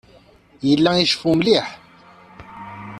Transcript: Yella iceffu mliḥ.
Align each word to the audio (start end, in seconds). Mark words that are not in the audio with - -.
Yella 0.69 0.91
iceffu 0.97 1.31
mliḥ. 1.39 1.67